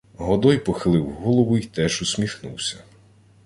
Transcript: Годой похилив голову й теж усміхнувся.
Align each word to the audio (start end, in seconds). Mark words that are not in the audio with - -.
Годой 0.17 0.57
похилив 0.57 1.11
голову 1.19 1.57
й 1.57 1.61
теж 1.61 2.01
усміхнувся. 2.01 2.83